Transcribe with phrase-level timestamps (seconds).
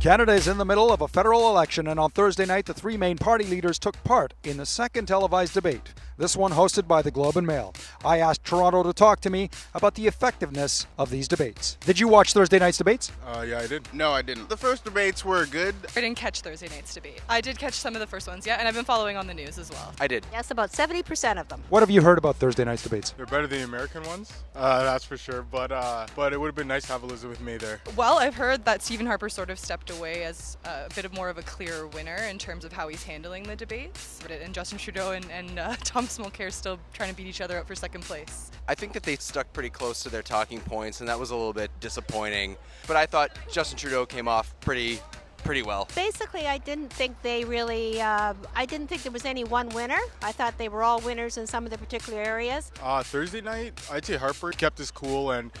[0.00, 2.96] Canada is in the middle of a federal election, and on Thursday night, the three
[2.96, 5.94] main party leaders took part in the second televised debate.
[6.18, 7.74] This one hosted by the Globe and Mail.
[8.02, 11.76] I asked Toronto to talk to me about the effectiveness of these debates.
[11.84, 13.12] Did you watch Thursday night's debates?
[13.26, 13.86] Uh, yeah, I did.
[13.92, 14.48] No, I didn't.
[14.48, 15.74] The first debates were good.
[15.94, 17.20] I didn't catch Thursday night's debate.
[17.28, 19.34] I did catch some of the first ones, yeah, and I've been following on the
[19.34, 19.92] news as well.
[20.00, 20.24] I did.
[20.32, 21.62] Yes, about 70% of them.
[21.68, 23.10] What have you heard about Thursday night's debates?
[23.10, 25.42] They're better than the American ones, uh, that's for sure.
[25.42, 27.80] But uh, but it would have been nice to have Elizabeth May there.
[27.94, 31.28] Well, I've heard that Stephen Harper sort of stepped away as a bit of more
[31.28, 34.18] of a clear winner in terms of how he's handling the debates.
[34.22, 37.58] But and Justin Trudeau and, and uh, Thomas Mulcair still trying to beat each other
[37.58, 38.50] up for second place.
[38.68, 41.36] I think that they stuck pretty close to their talking points, and that was a
[41.36, 42.56] little bit disappointing.
[42.86, 45.00] But I thought Justin Trudeau came off pretty
[45.44, 45.86] pretty well.
[45.94, 49.98] Basically, I didn't think they really, uh, I didn't think there was any one winner.
[50.20, 52.72] I thought they were all winners in some of the particular areas.
[52.82, 55.52] Uh, Thursday night, I'd say Harper kept his cool and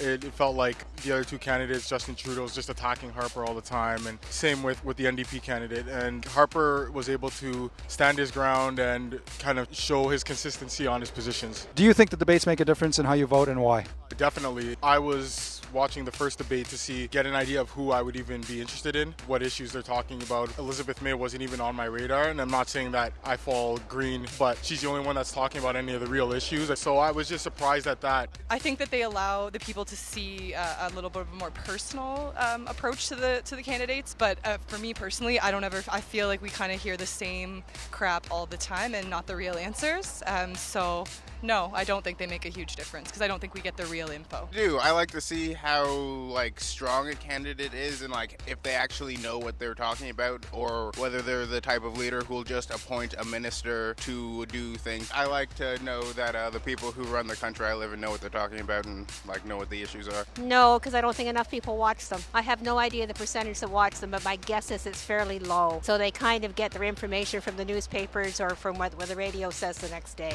[0.00, 3.54] it, it, felt like the other two candidates, Justin Trudeau, was just attacking Harper all
[3.54, 5.86] the time, and same with, with the NDP candidate.
[5.88, 11.00] And Harper was able to stand his ground and kind of show his consistency on
[11.00, 11.66] his positions.
[11.74, 13.84] Do you think the debates make a difference in how you vote and why?
[14.16, 14.76] Definitely.
[14.82, 15.45] I was
[15.76, 18.62] watching the first debate to see get an idea of who I would even be
[18.62, 20.48] interested in, what issues they're talking about.
[20.58, 24.26] Elizabeth May wasn't even on my radar, and I'm not saying that I fall green,
[24.38, 26.76] but she's the only one that's talking about any of the real issues.
[26.78, 28.30] So I was just surprised at that.
[28.48, 31.36] I think that they allow the people to see uh, a little bit of a
[31.36, 34.16] more personal um, approach to the to the candidates.
[34.16, 35.84] But uh, for me personally, I don't ever.
[35.90, 39.26] I feel like we kind of hear the same crap all the time and not
[39.26, 40.22] the real answers.
[40.26, 41.04] Um, so
[41.46, 43.76] no, I don't think they make a huge difference because I don't think we get
[43.76, 44.48] the real info.
[44.52, 48.60] I do I like to see how like strong a candidate is and like if
[48.62, 52.34] they actually know what they're talking about or whether they're the type of leader who
[52.34, 55.10] will just appoint a minister to do things.
[55.14, 58.00] I like to know that uh, the people who run the country I live in
[58.00, 60.26] know what they're talking about and like know what the issues are.
[60.40, 62.20] No, because I don't think enough people watch them.
[62.34, 65.38] I have no idea the percentage that watch them, but my guess is it's fairly
[65.38, 65.80] low.
[65.84, 69.16] So they kind of get their information from the newspapers or from what, what the
[69.16, 70.34] radio says the next day.